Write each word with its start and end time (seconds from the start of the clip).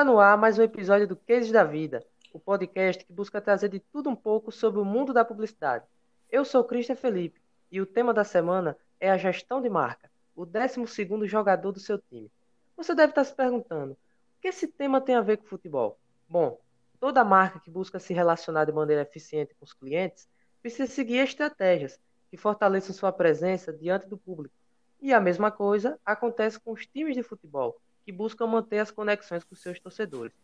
Está 0.00 0.10
no 0.10 0.18
ar 0.18 0.38
mais 0.38 0.58
um 0.58 0.62
episódio 0.62 1.06
do 1.06 1.14
Cases 1.14 1.52
da 1.52 1.62
Vida, 1.62 2.02
o 2.32 2.40
podcast 2.40 3.04
que 3.04 3.12
busca 3.12 3.38
trazer 3.38 3.68
de 3.68 3.80
tudo 3.80 4.08
um 4.08 4.16
pouco 4.16 4.50
sobre 4.50 4.80
o 4.80 4.84
mundo 4.84 5.12
da 5.12 5.26
publicidade. 5.26 5.84
Eu 6.30 6.42
sou 6.42 6.64
Cristian 6.64 6.96
Felipe 6.96 7.38
e 7.70 7.82
o 7.82 7.86
tema 7.86 8.14
da 8.14 8.24
semana 8.24 8.78
é 8.98 9.10
a 9.10 9.18
gestão 9.18 9.60
de 9.60 9.68
marca, 9.68 10.10
o 10.34 10.46
12 10.46 10.86
jogador 11.26 11.70
do 11.70 11.78
seu 11.78 11.98
time. 11.98 12.32
Você 12.78 12.94
deve 12.94 13.10
estar 13.10 13.24
se 13.24 13.34
perguntando, 13.34 13.92
o 13.92 13.96
que 14.40 14.48
esse 14.48 14.68
tema 14.68 15.02
tem 15.02 15.16
a 15.16 15.20
ver 15.20 15.36
com 15.36 15.44
futebol? 15.44 16.00
Bom, 16.26 16.58
toda 16.98 17.22
marca 17.22 17.60
que 17.60 17.70
busca 17.70 17.98
se 17.98 18.14
relacionar 18.14 18.64
de 18.64 18.72
maneira 18.72 19.02
eficiente 19.02 19.54
com 19.54 19.66
os 19.66 19.74
clientes 19.74 20.26
precisa 20.62 20.90
seguir 20.90 21.18
estratégias 21.18 22.00
que 22.30 22.38
fortaleçam 22.38 22.94
sua 22.94 23.12
presença 23.12 23.70
diante 23.70 24.08
do 24.08 24.16
público. 24.16 24.54
E 24.98 25.12
a 25.12 25.20
mesma 25.20 25.50
coisa 25.50 26.00
acontece 26.06 26.58
com 26.58 26.72
os 26.72 26.86
times 26.86 27.14
de 27.14 27.22
futebol, 27.22 27.78
que 28.04 28.12
buscam 28.12 28.46
manter 28.46 28.78
as 28.78 28.90
conexões 28.90 29.44
com 29.44 29.54
seus 29.54 29.78
torcedores. 29.78 30.34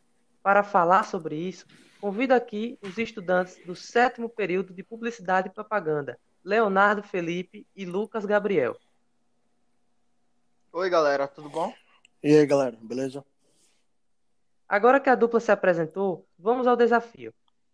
Para 0.43 0.63
falar 0.63 1.05
sobre 1.05 1.37
isso, 1.37 1.67
convido 2.01 2.33
aqui 2.33 2.79
os 2.81 2.97
estudantes 2.99 3.59
do 3.67 3.75
sétimo 3.75 4.29
período 4.29 4.73
de 4.73 4.83
Publicidade 4.83 5.49
e 5.49 5.53
Propaganda, 5.53 6.19
Leonardo 6.45 7.03
Felipe 7.03 7.67
e 7.75 7.85
Lucas 7.85 8.25
Gabriel. 8.25 8.77
Oi, 10.73 10.89
galera, 10.89 11.27
tudo 11.27 11.49
bom? 11.49 11.75
E 12.23 12.37
aí, 12.37 12.47
galera, 12.47 12.77
beleza? 12.81 13.25
Agora 14.69 15.01
que 15.01 15.09
a 15.09 15.15
dupla 15.15 15.41
se 15.41 15.51
apresentou, 15.51 16.27
vamos 16.39 16.67
ao 16.67 16.77
desafio. 16.77 17.33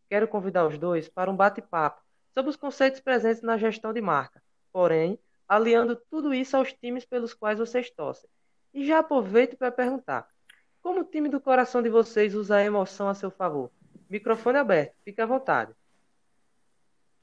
Quero 0.09 0.29
convidar 0.29 0.67
os 0.67 0.79
dois 0.79 1.09
para 1.09 1.31
um 1.31 1.37
bate-papo 1.37 2.03
sobre 2.35 2.51
os 2.51 2.57
conceitos 2.57 3.01
presentes 3.01 3.43
na 3.43 3.57
gestão 3.57 3.93
de 3.93 4.01
marca, 4.01 4.43
porém, 4.73 5.19
aliando 5.49 5.97
tudo 5.97 6.33
isso 6.33 6.57
aos 6.57 6.73
times 6.73 7.05
pelos 7.05 7.35
quais 7.35 7.59
vocês 7.59 7.91
torcem. 7.91 8.29
E 8.73 8.87
já 8.87 9.01
aproveito 9.01 9.57
para 9.57 9.71
perguntar: 9.71 10.29
como 10.81 11.01
o 11.01 11.05
time 11.05 11.29
do 11.29 11.41
coração 11.41 11.83
de 11.83 11.89
vocês 11.89 12.35
usa 12.35 12.57
a 12.57 12.65
emoção 12.65 13.09
a 13.09 13.15
seu 13.15 13.31
favor? 13.31 13.71
Microfone 14.09 14.59
aberto, 14.59 14.95
fique 15.05 15.21
à 15.21 15.27
vontade. 15.27 15.73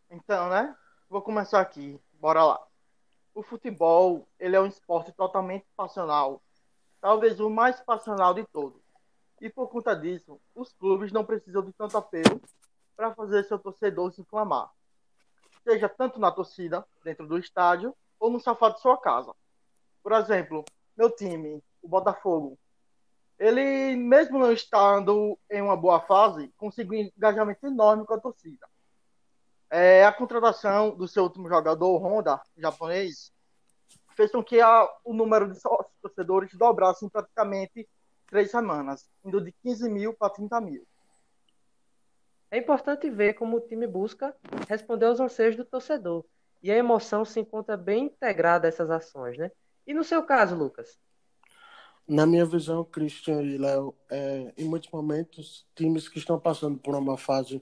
Então, 0.09 0.49
né? 0.49 0.75
Vou 1.09 1.21
começar 1.21 1.59
aqui. 1.59 1.99
Bora 2.13 2.43
lá. 2.43 2.67
O 3.33 3.43
futebol, 3.43 4.27
ele 4.39 4.55
é 4.55 4.61
um 4.61 4.65
esporte 4.65 5.11
totalmente 5.11 5.65
passional, 5.75 6.41
talvez 6.99 7.39
o 7.39 7.49
mais 7.49 7.79
passional 7.79 8.33
de 8.33 8.45
todos. 8.47 8.81
E 9.39 9.49
por 9.49 9.69
conta 9.69 9.95
disso, 9.95 10.39
os 10.53 10.73
clubes 10.73 11.11
não 11.11 11.23
precisam 11.23 11.63
de 11.63 11.71
tanto 11.71 11.97
apelo 11.97 12.41
para 12.95 13.13
fazer 13.13 13.43
seu 13.45 13.57
torcedor 13.57 14.11
se 14.11 14.21
inflamar. 14.21 14.69
Seja 15.63 15.87
tanto 15.87 16.19
na 16.19 16.31
torcida, 16.31 16.85
dentro 17.03 17.25
do 17.25 17.37
estádio, 17.37 17.95
ou 18.19 18.29
no 18.29 18.39
sofá 18.39 18.69
de 18.69 18.81
sua 18.81 18.97
casa. 18.97 19.33
Por 20.03 20.11
exemplo, 20.11 20.65
meu 20.99 21.09
time, 21.09 21.63
o 21.81 21.87
Botafogo, 21.87 22.59
ele, 23.39 23.95
mesmo 23.95 24.37
não 24.37 24.51
estando 24.51 25.39
em 25.49 25.61
uma 25.61 25.77
boa 25.77 26.01
fase, 26.01 26.53
conseguiu 26.57 26.99
um 26.99 27.09
engajamento 27.15 27.65
enorme 27.65 28.05
com 28.05 28.13
a 28.13 28.19
torcida. 28.19 28.67
É, 29.69 30.03
a 30.03 30.11
contratação 30.11 30.93
do 30.97 31.07
seu 31.07 31.23
último 31.23 31.47
jogador, 31.47 31.97
Honda, 32.03 32.41
japonês, 32.57 33.31
fez 34.13 34.29
com 34.29 34.43
que 34.43 34.59
a, 34.59 34.89
o 35.05 35.13
número 35.13 35.49
de 35.49 35.57
sócios 35.57 35.95
torcedores 36.01 36.53
dobrasse 36.53 37.05
em 37.05 37.09
praticamente 37.09 37.87
três 38.27 38.51
semanas, 38.51 39.09
indo 39.23 39.39
de 39.39 39.53
15 39.63 39.89
mil 39.89 40.13
para 40.13 40.33
30 40.33 40.59
mil. 40.59 40.85
É 42.51 42.57
importante 42.57 43.09
ver 43.09 43.35
como 43.35 43.55
o 43.55 43.61
time 43.61 43.87
busca 43.87 44.35
responder 44.67 45.05
aos 45.05 45.21
anseios 45.21 45.55
do 45.55 45.63
torcedor. 45.63 46.25
E 46.61 46.69
a 46.69 46.75
emoção 46.75 47.23
se 47.23 47.39
encontra 47.39 47.77
bem 47.77 48.07
integrada 48.07 48.67
a 48.67 48.69
essas 48.69 48.91
ações, 48.91 49.37
né? 49.37 49.49
E 49.89 49.93
no 49.95 50.03
seu 50.03 50.21
caso, 50.21 50.55
Lucas? 50.55 50.99
Na 52.07 52.23
minha 52.23 52.45
visão, 52.45 52.85
Christian 52.85 53.41
e 53.41 53.57
Léo, 53.57 53.95
é, 54.07 54.53
em 54.55 54.69
muitos 54.69 54.91
momentos, 54.91 55.67
times 55.75 56.07
que 56.07 56.19
estão 56.19 56.39
passando 56.39 56.77
por 56.77 56.95
uma 56.95 57.17
fase, 57.17 57.59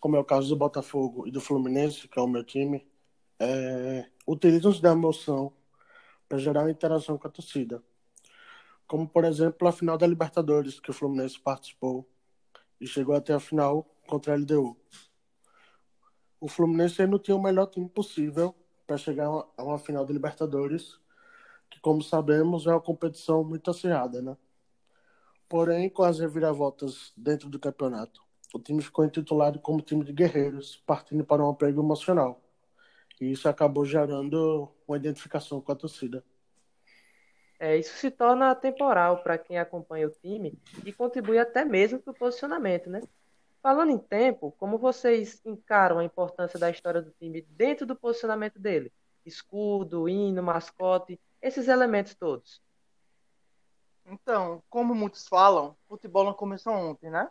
como 0.00 0.16
é 0.16 0.18
o 0.18 0.24
caso 0.24 0.48
do 0.48 0.56
Botafogo 0.56 1.24
e 1.24 1.30
do 1.30 1.40
Fluminense, 1.40 2.08
que 2.08 2.18
é 2.18 2.22
o 2.22 2.26
meu 2.26 2.42
time, 2.42 2.84
é, 3.38 4.10
utilizam-se 4.26 4.82
da 4.82 4.90
emoção 4.90 5.52
para 6.28 6.36
gerar 6.38 6.68
interação 6.68 7.16
com 7.16 7.28
a 7.28 7.30
torcida. 7.30 7.80
Como, 8.84 9.08
por 9.08 9.24
exemplo, 9.24 9.68
a 9.68 9.72
final 9.72 9.96
da 9.96 10.04
Libertadores, 10.08 10.80
que 10.80 10.90
o 10.90 10.94
Fluminense 10.94 11.38
participou 11.38 12.10
e 12.80 12.88
chegou 12.88 13.14
até 13.14 13.32
a 13.32 13.38
final 13.38 13.86
contra 14.08 14.32
a 14.32 14.36
LDU. 14.36 14.76
O 16.40 16.48
Fluminense 16.48 17.06
não 17.06 17.20
tinha 17.20 17.36
o 17.36 17.42
melhor 17.42 17.66
time 17.66 17.88
possível 17.88 18.52
para 18.84 18.96
chegar 18.96 19.26
a 19.26 19.62
uma 19.62 19.78
final 19.78 20.04
da 20.04 20.12
Libertadores 20.12 20.98
que, 21.70 21.80
como 21.80 22.02
sabemos, 22.02 22.66
é 22.66 22.70
uma 22.70 22.80
competição 22.80 23.44
muito 23.44 23.70
acirrada, 23.70 24.22
né? 24.22 24.36
Porém, 25.48 25.88
com 25.88 26.02
as 26.02 26.18
reviravoltas 26.18 27.12
dentro 27.16 27.48
do 27.48 27.58
campeonato, 27.58 28.20
o 28.52 28.58
time 28.58 28.82
ficou 28.82 29.04
intitulado 29.04 29.60
como 29.60 29.80
time 29.80 30.04
de 30.04 30.12
guerreiros, 30.12 30.82
partindo 30.86 31.24
para 31.24 31.44
um 31.44 31.50
apego 31.50 31.82
emocional. 31.82 32.40
E 33.20 33.30
isso 33.30 33.48
acabou 33.48 33.84
gerando 33.84 34.68
uma 34.86 34.96
identificação 34.96 35.60
com 35.60 35.72
a 35.72 35.76
torcida. 35.76 36.24
É, 37.58 37.76
isso 37.76 37.96
se 37.96 38.10
torna 38.10 38.54
temporal 38.54 39.22
para 39.22 39.38
quem 39.38 39.58
acompanha 39.58 40.06
o 40.06 40.10
time 40.10 40.58
e 40.84 40.92
contribui 40.92 41.38
até 41.38 41.64
mesmo 41.64 41.98
para 41.98 42.10
o 42.10 42.14
posicionamento, 42.14 42.90
né? 42.90 43.00
Falando 43.62 43.90
em 43.90 43.98
tempo, 43.98 44.54
como 44.58 44.78
vocês 44.78 45.40
encaram 45.44 45.98
a 45.98 46.04
importância 46.04 46.58
da 46.58 46.70
história 46.70 47.00
do 47.00 47.10
time 47.12 47.42
dentro 47.50 47.86
do 47.86 47.96
posicionamento 47.96 48.58
dele? 48.58 48.92
Escudo, 49.24 50.08
hino, 50.08 50.42
mascote 50.42 51.18
esses 51.46 51.68
elementos 51.68 52.14
todos? 52.14 52.60
Então, 54.04 54.62
como 54.68 54.94
muitos 54.94 55.28
falam, 55.28 55.76
futebol 55.88 56.24
não 56.24 56.34
começou 56.34 56.72
ontem, 56.72 57.08
né? 57.08 57.30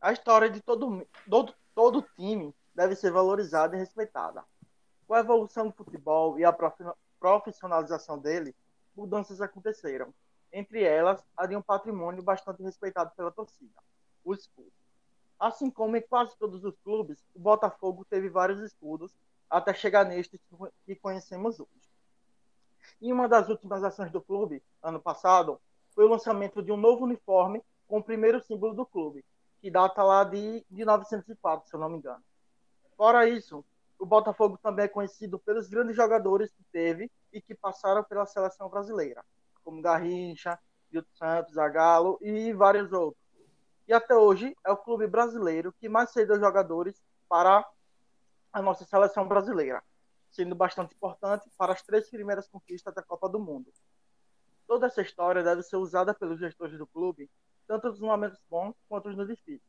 A 0.00 0.12
história 0.12 0.48
de 0.48 0.62
todo, 0.62 1.06
todo, 1.28 1.54
todo 1.74 2.06
time 2.16 2.54
deve 2.74 2.96
ser 2.96 3.10
valorizada 3.10 3.76
e 3.76 3.78
respeitada. 3.78 4.42
Com 5.06 5.14
a 5.14 5.20
evolução 5.20 5.66
do 5.66 5.74
futebol 5.74 6.38
e 6.38 6.44
a 6.44 6.56
profissionalização 7.18 8.18
dele, 8.18 8.54
mudanças 8.96 9.40
aconteceram. 9.42 10.14
Entre 10.52 10.82
elas, 10.82 11.22
a 11.36 11.46
de 11.46 11.54
um 11.54 11.62
patrimônio 11.62 12.22
bastante 12.22 12.62
respeitado 12.62 13.12
pela 13.14 13.30
torcida, 13.30 13.78
o 14.24 14.32
escudo. 14.32 14.72
Assim 15.38 15.70
como 15.70 15.96
em 15.96 16.02
quase 16.02 16.36
todos 16.38 16.64
os 16.64 16.78
clubes, 16.78 17.22
o 17.34 17.38
Botafogo 17.38 18.06
teve 18.08 18.28
vários 18.28 18.60
escudos 18.60 19.14
até 19.48 19.74
chegar 19.74 20.04
neste 20.04 20.40
que 20.86 20.96
conhecemos 20.96 21.60
hoje. 21.60 21.89
E 23.00 23.12
uma 23.12 23.26
das 23.26 23.48
últimas 23.48 23.82
ações 23.82 24.10
do 24.10 24.20
clube, 24.20 24.62
ano 24.82 25.00
passado, 25.00 25.58
foi 25.94 26.04
o 26.04 26.08
lançamento 26.08 26.62
de 26.62 26.70
um 26.70 26.76
novo 26.76 27.04
uniforme 27.04 27.62
com 27.88 27.98
o 27.98 28.02
primeiro 28.02 28.42
símbolo 28.42 28.74
do 28.74 28.84
clube, 28.84 29.24
que 29.60 29.70
data 29.70 30.02
lá 30.02 30.22
de, 30.22 30.60
de 30.60 30.76
1904, 30.76 31.68
se 31.68 31.74
eu 31.74 31.80
não 31.80 31.88
me 31.88 31.96
engano. 31.96 32.22
Fora 32.96 33.26
isso, 33.26 33.64
o 33.98 34.04
Botafogo 34.04 34.58
também 34.62 34.84
é 34.84 34.88
conhecido 34.88 35.38
pelos 35.38 35.66
grandes 35.66 35.96
jogadores 35.96 36.50
que 36.50 36.62
teve 36.70 37.10
e 37.32 37.40
que 37.40 37.54
passaram 37.54 38.04
pela 38.04 38.26
seleção 38.26 38.68
brasileira, 38.68 39.24
como 39.64 39.80
Garrincha, 39.80 40.58
Milton 40.92 41.08
Santos, 41.14 41.54
Zagallo 41.54 42.18
e 42.20 42.52
vários 42.52 42.92
outros. 42.92 43.22
E 43.88 43.94
até 43.94 44.14
hoje 44.14 44.54
é 44.64 44.70
o 44.70 44.76
clube 44.76 45.06
brasileiro 45.06 45.74
que 45.80 45.88
mais 45.88 46.10
cedeu 46.10 46.38
jogadores 46.38 47.00
para 47.28 47.66
a 48.52 48.60
nossa 48.60 48.84
seleção 48.84 49.26
brasileira 49.26 49.82
sendo 50.30 50.54
bastante 50.54 50.94
importante 50.94 51.50
para 51.56 51.72
as 51.72 51.82
três 51.82 52.08
primeiras 52.08 52.48
conquistas 52.48 52.94
da 52.94 53.02
Copa 53.02 53.28
do 53.28 53.38
Mundo. 53.38 53.72
Toda 54.66 54.86
essa 54.86 55.02
história 55.02 55.42
deve 55.42 55.62
ser 55.62 55.76
usada 55.76 56.14
pelos 56.14 56.38
gestores 56.38 56.78
do 56.78 56.86
clube, 56.86 57.28
tanto 57.66 57.88
nos 57.88 58.00
momentos 58.00 58.40
bons 58.48 58.74
quanto 58.88 59.10
nos 59.10 59.26
difíceis. 59.26 59.60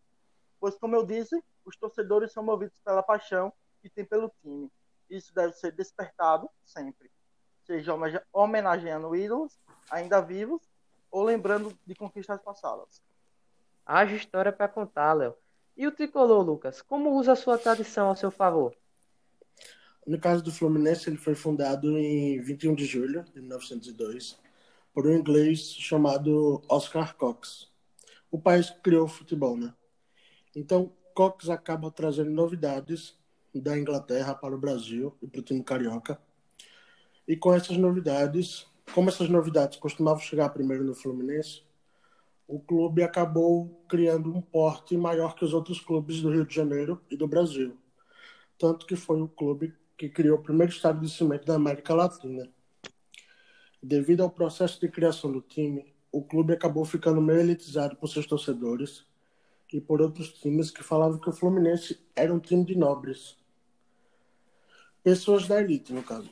Pois, 0.59 0.75
como 0.75 0.95
eu 0.95 1.05
disse, 1.05 1.43
os 1.65 1.75
torcedores 1.75 2.31
são 2.31 2.43
movidos 2.43 2.79
pela 2.81 3.01
paixão 3.01 3.51
que 3.81 3.89
têm 3.89 4.05
pelo 4.05 4.31
time. 4.41 4.71
Isso 5.09 5.33
deve 5.33 5.53
ser 5.53 5.71
despertado 5.71 6.49
sempre, 6.63 7.11
seja 7.65 7.93
homenageando 8.31 9.15
ídolos 9.15 9.59
ainda 9.89 10.21
vivos 10.21 10.61
ou 11.09 11.23
lembrando 11.23 11.77
de 11.85 11.95
conquistas 11.95 12.41
passadas. 12.41 13.01
Haja 13.85 14.15
história 14.15 14.51
para 14.51 14.67
contar, 14.67 15.13
Léo. 15.13 15.35
E 15.75 15.87
o 15.87 15.91
tricolor, 15.91 16.43
Lucas, 16.43 16.81
como 16.81 17.11
usa 17.17 17.33
a 17.33 17.35
sua 17.35 17.57
tradição 17.57 18.11
a 18.11 18.15
seu 18.15 18.29
favor? 18.29 18.75
No 20.05 20.19
caso 20.19 20.43
do 20.43 20.51
Fluminense, 20.51 21.09
ele 21.09 21.17
foi 21.17 21.35
fundado 21.35 21.97
em 21.97 22.41
21 22.41 22.73
de 22.73 22.85
julho 22.85 23.23
de 23.33 23.39
1902 23.39 24.39
por 24.93 25.07
um 25.07 25.15
inglês 25.15 25.73
chamado 25.75 26.61
Oscar 26.67 27.15
Cox. 27.15 27.69
O 28.29 28.39
país 28.39 28.69
criou 28.83 29.05
o 29.05 29.09
futebol, 29.09 29.55
né? 29.55 29.73
Então, 30.55 30.91
Cox 31.13 31.49
acaba 31.49 31.91
trazendo 31.91 32.31
novidades 32.31 33.15
da 33.53 33.77
Inglaterra 33.77 34.33
para 34.33 34.55
o 34.55 34.57
Brasil 34.57 35.15
e 35.21 35.27
para 35.27 35.39
o 35.39 35.43
time 35.43 35.63
carioca. 35.63 36.19
E 37.27 37.35
com 37.35 37.53
essas 37.53 37.77
novidades, 37.77 38.65
como 38.93 39.09
essas 39.09 39.29
novidades 39.29 39.77
costumavam 39.77 40.19
chegar 40.19 40.49
primeiro 40.49 40.83
no 40.83 40.95
Fluminense, 40.95 41.63
o 42.47 42.59
clube 42.59 43.03
acabou 43.03 43.83
criando 43.87 44.33
um 44.33 44.41
porte 44.41 44.97
maior 44.97 45.35
que 45.35 45.45
os 45.45 45.53
outros 45.53 45.79
clubes 45.79 46.21
do 46.21 46.31
Rio 46.31 46.45
de 46.45 46.53
Janeiro 46.53 47.01
e 47.09 47.15
do 47.15 47.27
Brasil. 47.27 47.77
Tanto 48.57 48.85
que 48.85 48.95
foi 48.95 49.21
o 49.21 49.27
clube 49.27 49.73
que 50.01 50.09
criou 50.09 50.39
o 50.39 50.41
primeiro 50.41 50.73
estádio 50.73 51.01
de 51.01 51.09
cimento 51.11 51.45
da 51.45 51.53
América 51.53 51.93
Latina. 51.93 52.49
Devido 53.83 54.23
ao 54.23 54.31
processo 54.31 54.81
de 54.81 54.89
criação 54.89 55.31
do 55.31 55.41
time, 55.41 55.93
o 56.11 56.23
clube 56.23 56.53
acabou 56.53 56.83
ficando 56.83 57.21
meio 57.21 57.39
elitizado 57.39 57.95
por 57.95 58.07
seus 58.07 58.25
torcedores 58.25 59.05
e 59.71 59.79
por 59.79 60.01
outros 60.01 60.33
times 60.33 60.71
que 60.71 60.81
falavam 60.81 61.19
que 61.19 61.29
o 61.29 61.31
Fluminense 61.31 61.99
era 62.15 62.33
um 62.33 62.39
time 62.39 62.65
de 62.65 62.75
nobres. 62.75 63.37
Pessoas 65.03 65.47
da 65.47 65.61
elite, 65.61 65.93
no 65.93 66.01
caso. 66.01 66.31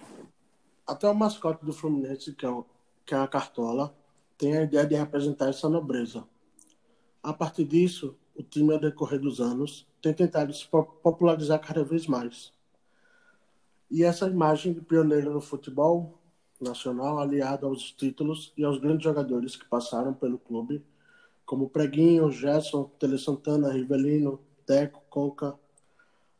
Até 0.87 1.07
o 1.07 1.13
mascote 1.13 1.63
do 1.63 1.71
Fluminense, 1.71 2.33
que 2.33 2.47
é, 2.47 2.49
o, 2.49 2.65
que 3.05 3.13
é 3.13 3.19
a 3.19 3.27
Cartola, 3.27 3.95
tem 4.35 4.57
a 4.57 4.63
ideia 4.63 4.87
de 4.87 4.95
representar 4.95 5.49
essa 5.49 5.69
nobreza. 5.69 6.27
A 7.21 7.33
partir 7.33 7.65
disso, 7.65 8.17
o 8.35 8.41
time, 8.41 8.73
ao 8.73 8.79
decorrer 8.79 9.19
dos 9.19 9.39
anos, 9.39 9.87
tem 10.01 10.11
tentado 10.11 10.51
se 10.55 10.67
popularizar 10.67 11.59
cada 11.59 11.83
vez 11.83 12.07
mais. 12.07 12.51
E 13.89 14.03
essa 14.03 14.27
imagem 14.27 14.73
de 14.73 14.81
pioneiro 14.81 15.33
no 15.33 15.41
futebol 15.41 16.19
nacional, 16.61 17.19
aliada 17.19 17.65
aos 17.65 17.91
títulos 17.91 18.53
e 18.57 18.63
aos 18.63 18.77
grandes 18.77 19.03
jogadores 19.03 19.55
que 19.55 19.65
passaram 19.65 20.13
pelo 20.13 20.37
clube, 20.37 20.83
como 21.45 21.69
Preguinho, 21.69 22.31
Gerson, 22.31 22.83
Tele 22.99 23.17
Santana, 23.17 23.71
Rivelino, 23.71 24.39
Teco, 24.65 25.01
Conca, 25.09 25.57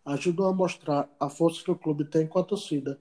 ajudam 0.06 0.48
a 0.48 0.54
mostrar 0.54 1.10
a 1.20 1.30
força 1.30 1.64
que 1.64 1.72
o 1.72 1.76
clube 1.76 2.06
tem 2.06 2.28
com 2.28 2.38
a 2.38 2.44
torcida, 2.44 3.00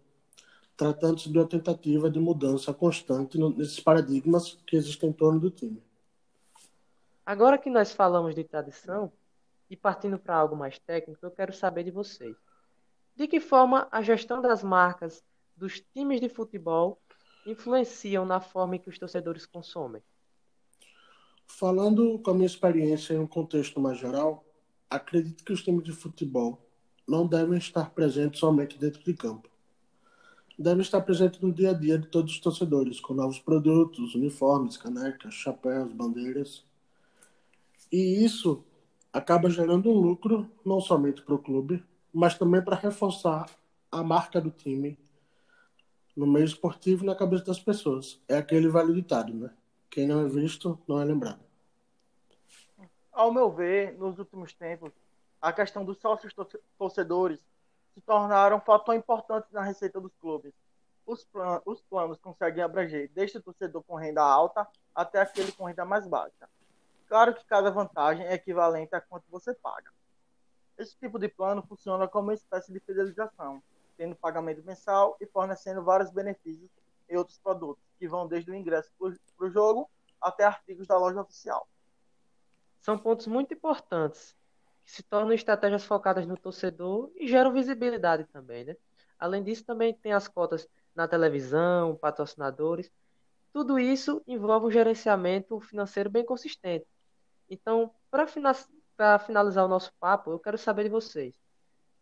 tratando-se 0.77 1.31
de 1.31 1.39
uma 1.39 1.47
tentativa 1.47 2.11
de 2.11 2.19
mudança 2.19 2.73
constante 2.73 3.37
nesses 3.39 3.81
paradigmas 3.81 4.59
que 4.67 4.77
existem 4.77 5.11
em 5.11 5.13
torno 5.13 5.41
do 5.41 5.51
time. 5.51 5.83
Agora 7.27 7.59
que 7.59 7.69
nós 7.69 7.93
falamos 7.93 8.35
de 8.35 8.45
tradição, 8.45 9.13
e 9.69 9.77
partindo 9.77 10.19
para 10.19 10.37
algo 10.37 10.57
mais 10.57 10.79
técnico, 10.79 11.27
eu 11.27 11.31
quero 11.31 11.53
saber 11.53 11.85
de 11.85 11.91
vocês. 11.91 12.35
De 13.19 13.27
que 13.27 13.41
forma 13.41 13.89
a 13.91 14.01
gestão 14.01 14.41
das 14.41 14.63
marcas 14.63 15.25
dos 15.57 15.81
times 15.93 16.21
de 16.21 16.29
futebol 16.29 17.03
influenciam 17.45 18.25
na 18.25 18.41
forma 18.41 18.77
em 18.77 18.79
que 18.79 18.89
os 18.89 18.97
torcedores 18.97 19.45
consomem? 19.45 20.01
Falando 21.45 22.21
com 22.21 22.31
a 22.31 22.35
minha 22.35 22.47
experiência 22.47 23.15
em 23.15 23.19
um 23.19 23.27
contexto 23.27 23.81
mais 23.81 23.99
geral, 23.99 24.45
acredito 24.89 25.43
que 25.43 25.53
os 25.53 25.65
times 25.65 25.83
de 25.83 25.91
futebol 25.91 26.65
não 27.09 27.27
devem 27.27 27.59
estar 27.59 27.91
presentes 27.91 28.39
somente 28.39 28.79
dentro 28.79 29.03
de 29.03 29.15
campo. 29.15 29.49
Devem 30.57 30.83
estar 30.83 31.01
presentes 31.01 31.41
no 31.41 31.53
dia 31.53 31.71
a 31.71 31.75
dia 31.75 31.99
de 31.99 32.07
todos 32.07 32.35
os 32.35 32.39
torcedores, 32.39 33.01
com 33.01 33.15
novos 33.15 33.41
produtos, 33.41 34.15
uniformes, 34.15 34.77
canecas, 34.77 35.35
chapéus, 35.35 35.93
bandeiras. 35.93 36.65
E 37.91 38.25
isso 38.25 38.63
acaba 39.13 39.51
gerando 39.51 39.91
um 39.91 39.99
lucro 39.99 40.49
não 40.65 40.81
somente 40.81 41.21
para 41.21 41.35
o 41.35 41.39
clube, 41.41 41.83
mas 42.13 42.37
também 42.37 42.63
para 42.63 42.77
reforçar 42.77 43.47
a 43.91 44.03
marca 44.03 44.41
do 44.41 44.51
time 44.51 44.99
no 46.17 46.27
meio 46.27 46.45
esportivo 46.45 47.05
e 47.05 47.07
na 47.07 47.15
cabeça 47.15 47.45
das 47.45 47.61
pessoas. 47.61 48.21
É 48.29 48.37
aquele 48.37 48.69
velho 48.69 48.93
ditado, 48.93 49.33
né? 49.33 49.51
Quem 49.89 50.07
não 50.07 50.21
é 50.21 50.29
visto, 50.29 50.79
não 50.87 51.01
é 51.01 51.05
lembrado. 51.05 51.41
Ao 53.13 53.33
meu 53.33 53.51
ver, 53.51 53.97
nos 53.97 54.19
últimos 54.19 54.53
tempos, 54.53 54.93
a 55.41 55.53
questão 55.53 55.85
dos 55.85 55.99
sócios 55.99 56.35
torcedores 56.77 57.41
se 57.95 58.01
tornaram 58.01 58.57
um 58.57 58.61
fator 58.61 58.95
importante 58.95 59.47
na 59.53 59.63
receita 59.63 60.01
dos 60.01 60.13
clubes. 60.21 60.53
Os, 61.07 61.25
plan 61.25 61.63
os 61.65 61.81
planos 61.83 62.19
conseguem 62.19 62.63
abranger 62.63 63.11
desde 63.15 63.39
o 63.39 63.43
torcedor 63.43 63.83
com 63.83 63.95
renda 63.95 64.23
alta 64.23 64.67
até 64.95 65.21
aquele 65.21 65.53
com 65.53 65.65
renda 65.65 65.85
mais 65.85 66.07
baixa. 66.07 66.49
Claro 67.09 67.35
que 67.35 67.45
cada 67.47 67.71
vantagem 67.71 68.27
é 68.27 68.35
equivalente 68.35 68.95
a 68.95 69.01
quanto 69.01 69.25
você 69.31 69.55
paga. 69.55 69.91
Esse 70.79 70.97
tipo 70.97 71.19
de 71.19 71.29
plano 71.29 71.63
funciona 71.63 72.07
como 72.07 72.29
uma 72.29 72.35
espécie 72.35 72.73
de 72.73 72.79
fidelização, 72.79 73.61
tendo 73.97 74.15
pagamento 74.15 74.63
mensal 74.65 75.17
e 75.21 75.27
fornecendo 75.27 75.83
vários 75.83 76.11
benefícios 76.11 76.71
e 77.11 77.17
outros 77.17 77.39
produtos, 77.39 77.83
que 77.99 78.07
vão 78.07 78.29
desde 78.29 78.51
o 78.51 78.55
ingresso 78.55 78.91
para 78.97 79.47
o 79.47 79.51
jogo 79.51 79.91
até 80.21 80.45
artigos 80.45 80.87
da 80.87 80.97
loja 80.97 81.21
oficial. 81.21 81.67
São 82.81 82.97
pontos 82.97 83.27
muito 83.27 83.53
importantes, 83.53 84.37
que 84.85 84.93
se 84.93 85.03
tornam 85.03 85.33
estratégias 85.33 85.85
focadas 85.85 86.27
no 86.27 86.37
torcedor 86.37 87.11
e 87.17 87.27
geram 87.27 87.53
visibilidade 87.53 88.25
também, 88.27 88.65
né? 88.65 88.77
Além 89.19 89.43
disso, 89.43 89.65
também 89.65 89.93
tem 89.93 90.13
as 90.13 90.29
cotas 90.29 90.69
na 90.95 91.09
televisão, 91.09 91.97
patrocinadores. 91.97 92.91
Tudo 93.53 93.79
isso 93.81 94.23
envolve 94.29 94.67
um 94.67 94.71
gerenciamento 94.71 95.59
financeiro 95.59 96.09
bem 96.09 96.25
consistente. 96.25 96.87
Então, 97.51 97.93
para 98.11 98.29
finalizar 99.19 99.65
o 99.65 99.69
nosso 99.69 99.93
papo, 100.01 100.31
eu 100.31 100.39
quero 100.39 100.59
saber 100.59 100.85
de 100.85 100.89
vocês. 100.89 101.35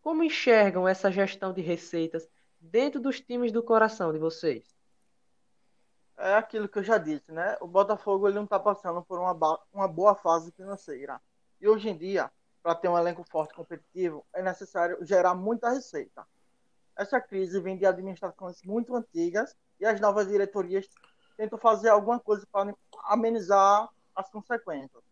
Como 0.01 0.23
enxergam 0.23 0.87
essa 0.87 1.11
gestão 1.11 1.53
de 1.53 1.61
receitas 1.61 2.27
dentro 2.59 2.99
dos 2.99 3.19
times 3.19 3.51
do 3.51 3.61
coração 3.61 4.11
de 4.11 4.19
vocês? 4.19 4.75
É 6.17 6.33
aquilo 6.33 6.67
que 6.67 6.79
eu 6.79 6.83
já 6.83 6.97
disse, 6.97 7.31
né? 7.31 7.57
O 7.61 7.67
Botafogo 7.67 8.27
ele 8.27 8.35
não 8.35 8.45
está 8.45 8.59
passando 8.59 9.03
por 9.03 9.19
uma, 9.19 9.59
uma 9.71 9.87
boa 9.87 10.15
fase 10.15 10.51
financeira. 10.51 11.21
E 11.61 11.67
hoje 11.67 11.89
em 11.89 11.97
dia, 11.97 12.31
para 12.63 12.73
ter 12.73 12.87
um 12.87 12.97
elenco 12.97 13.23
forte 13.29 13.51
e 13.51 13.55
competitivo, 13.55 14.25
é 14.33 14.41
necessário 14.41 14.97
gerar 15.01 15.35
muita 15.35 15.69
receita. 15.69 16.25
Essa 16.97 17.21
crise 17.21 17.59
vem 17.59 17.77
de 17.77 17.85
administrações 17.85 18.61
muito 18.63 18.95
antigas 18.95 19.55
e 19.79 19.85
as 19.85 20.01
novas 20.01 20.27
diretorias 20.27 20.89
tentam 21.37 21.59
fazer 21.59 21.89
alguma 21.89 22.19
coisa 22.19 22.47
para 22.51 22.75
amenizar 23.05 23.87
as 24.15 24.29
consequências, 24.31 25.03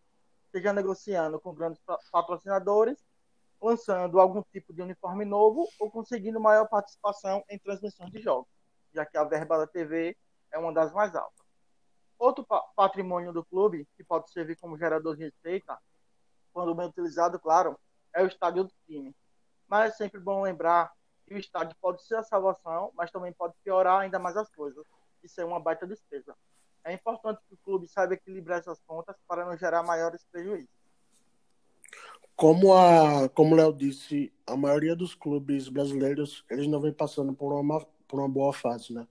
seja 0.55 0.71
negociando 0.71 1.37
com 1.37 1.53
grandes 1.53 1.81
patrocinadores 2.09 2.97
lançando 3.61 4.19
algum 4.19 4.41
tipo 4.41 4.73
de 4.73 4.81
uniforme 4.81 5.25
novo 5.25 5.67
ou 5.79 5.91
conseguindo 5.91 6.39
maior 6.39 6.67
participação 6.67 7.43
em 7.49 7.59
transmissões 7.59 8.09
de 8.11 8.21
jogos, 8.21 8.47
já 8.93 9.05
que 9.05 9.17
a 9.17 9.23
verba 9.23 9.57
da 9.57 9.67
TV 9.67 10.15
é 10.51 10.57
uma 10.57 10.73
das 10.73 10.93
mais 10.93 11.13
altas. 11.13 11.45
Outro 12.17 12.45
patrimônio 12.75 13.33
do 13.33 13.43
clube, 13.43 13.85
que 13.97 14.03
pode 14.03 14.31
servir 14.31 14.55
como 14.55 14.77
gerador 14.77 15.17
de 15.17 15.25
receita, 15.25 15.77
quando 16.53 16.73
bem 16.73 16.87
utilizado, 16.87 17.37
claro, 17.37 17.77
é 18.13 18.23
o 18.23 18.27
estádio 18.27 18.63
do 18.63 18.73
time. 18.87 19.13
Mas 19.67 19.93
é 19.93 19.97
sempre 19.97 20.21
bom 20.21 20.41
lembrar 20.41 20.93
que 21.27 21.33
o 21.33 21.37
estádio 21.37 21.75
pode 21.81 22.01
ser 22.03 22.15
a 22.15 22.23
salvação, 22.23 22.91
mas 22.93 23.11
também 23.11 23.33
pode 23.33 23.55
piorar 23.61 24.01
ainda 24.01 24.19
mais 24.19 24.37
as 24.37 24.49
coisas. 24.49 24.85
Isso 25.21 25.41
é 25.41 25.45
uma 25.45 25.59
baita 25.59 25.85
despesa. 25.85 26.33
É 26.85 26.93
importante 26.93 27.41
que 27.47 27.55
o 27.55 27.57
clube 27.57 27.87
saiba 27.87 28.13
equilibrar 28.13 28.59
essas 28.59 28.79
contas 28.85 29.15
para 29.27 29.43
não 29.43 29.57
gerar 29.57 29.81
maiores 29.81 30.23
prejuízos. 30.31 30.69
Como 32.35 32.75
a, 32.75 33.27
como 33.29 33.55
Léo 33.55 33.73
disse, 33.73 34.31
a 34.45 34.55
maioria 34.55 34.95
dos 34.95 35.15
clubes 35.15 35.67
brasileiros, 35.67 36.45
eles 36.47 36.67
não 36.67 36.79
vem 36.79 36.93
passando 36.93 37.33
por 37.33 37.51
uma, 37.53 37.83
por 38.07 38.19
uma 38.19 38.29
boa 38.29 38.53
fase, 38.53 38.93
né? 38.93 39.07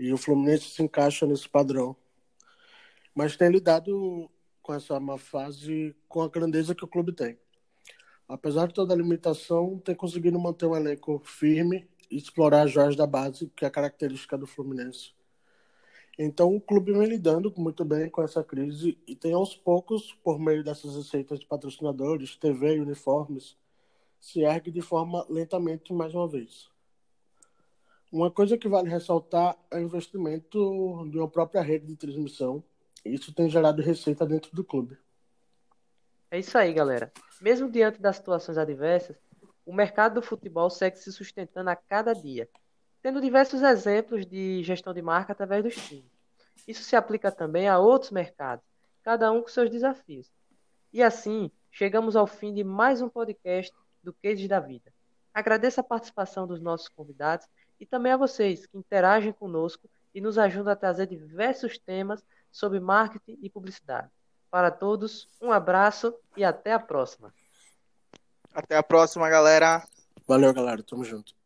E 0.00 0.12
o 0.12 0.16
Fluminense 0.16 0.70
se 0.70 0.82
encaixa 0.82 1.26
nesse 1.26 1.48
padrão. 1.48 1.94
Mas 3.14 3.36
tem 3.36 3.50
lidado 3.50 4.28
com 4.60 4.74
essa 4.74 4.98
má 4.98 5.16
fase 5.16 5.94
com 6.08 6.22
a 6.22 6.28
grandeza 6.28 6.74
que 6.74 6.84
o 6.84 6.88
clube 6.88 7.12
tem. 7.12 7.38
Apesar 8.28 8.66
de 8.66 8.74
toda 8.74 8.92
a 8.92 8.96
limitação, 8.96 9.78
tem 9.78 9.94
conseguido 9.94 10.40
manter 10.40 10.66
um 10.66 10.74
elenco 10.74 11.22
firme 11.24 11.88
e 12.10 12.16
explorar 12.16 12.62
as 12.62 12.72
joias 12.72 12.96
da 12.96 13.06
base, 13.06 13.48
que 13.54 13.64
é 13.64 13.68
a 13.68 13.70
característica 13.70 14.36
do 14.36 14.46
Fluminense. 14.46 15.14
Então 16.18 16.56
o 16.56 16.60
clube 16.60 16.92
vem 16.92 17.06
lidando 17.06 17.52
muito 17.58 17.84
bem 17.84 18.08
com 18.08 18.22
essa 18.22 18.42
crise 18.42 18.98
e 19.06 19.14
tem 19.14 19.34
aos 19.34 19.54
poucos, 19.54 20.14
por 20.24 20.38
meio 20.38 20.64
dessas 20.64 20.96
receitas 20.96 21.38
de 21.38 21.46
patrocinadores, 21.46 22.36
TV 22.36 22.76
e 22.76 22.80
uniformes, 22.80 23.56
se 24.18 24.40
ergue 24.40 24.70
de 24.70 24.80
forma 24.80 25.26
lentamente 25.28 25.92
mais 25.92 26.14
uma 26.14 26.26
vez. 26.26 26.70
Uma 28.10 28.30
coisa 28.30 28.56
que 28.56 28.66
vale 28.66 28.88
ressaltar 28.88 29.58
é 29.70 29.76
o 29.76 29.82
investimento 29.82 31.06
de 31.10 31.18
uma 31.18 31.28
própria 31.28 31.60
rede 31.60 31.86
de 31.86 31.96
transmissão. 31.96 32.64
Isso 33.04 33.34
tem 33.34 33.50
gerado 33.50 33.82
receita 33.82 34.24
dentro 34.24 34.54
do 34.56 34.64
clube. 34.64 34.96
É 36.30 36.38
isso 36.38 36.56
aí, 36.56 36.72
galera. 36.72 37.12
Mesmo 37.42 37.70
diante 37.70 38.00
das 38.00 38.16
situações 38.16 38.56
adversas, 38.56 39.16
o 39.66 39.74
mercado 39.74 40.14
do 40.14 40.22
futebol 40.22 40.70
segue 40.70 40.96
se 40.96 41.12
sustentando 41.12 41.68
a 41.68 41.76
cada 41.76 42.14
dia 42.14 42.48
tendo 43.06 43.20
diversos 43.20 43.62
exemplos 43.62 44.26
de 44.26 44.64
gestão 44.64 44.92
de 44.92 45.00
marca 45.00 45.30
através 45.30 45.62
dos 45.62 45.76
times. 45.76 46.10
Isso 46.66 46.82
se 46.82 46.96
aplica 46.96 47.30
também 47.30 47.68
a 47.68 47.78
outros 47.78 48.10
mercados, 48.10 48.64
cada 49.04 49.30
um 49.30 49.42
com 49.42 49.46
seus 49.46 49.70
desafios. 49.70 50.28
E 50.92 51.00
assim, 51.00 51.48
chegamos 51.70 52.16
ao 52.16 52.26
fim 52.26 52.52
de 52.52 52.64
mais 52.64 53.00
um 53.00 53.08
podcast 53.08 53.72
do 54.02 54.12
Cases 54.12 54.48
da 54.48 54.58
Vida. 54.58 54.92
Agradeço 55.32 55.78
a 55.78 55.84
participação 55.84 56.48
dos 56.48 56.60
nossos 56.60 56.88
convidados 56.88 57.46
e 57.78 57.86
também 57.86 58.10
a 58.10 58.16
vocês 58.16 58.66
que 58.66 58.76
interagem 58.76 59.32
conosco 59.32 59.88
e 60.12 60.20
nos 60.20 60.36
ajudam 60.36 60.72
a 60.72 60.76
trazer 60.76 61.06
diversos 61.06 61.78
temas 61.78 62.24
sobre 62.50 62.80
marketing 62.80 63.38
e 63.40 63.48
publicidade. 63.48 64.10
Para 64.50 64.72
todos, 64.72 65.28
um 65.40 65.52
abraço 65.52 66.12
e 66.36 66.44
até 66.44 66.72
a 66.72 66.80
próxima. 66.80 67.32
Até 68.52 68.76
a 68.76 68.82
próxima, 68.82 69.30
galera. 69.30 69.86
Valeu, 70.26 70.52
galera. 70.52 70.82
Tamo 70.82 71.04
junto. 71.04 71.45